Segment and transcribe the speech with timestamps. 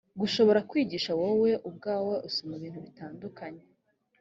[0.19, 3.63] gushobora kwiyigisha wowe ubwawe usoma ibintu bitandukanye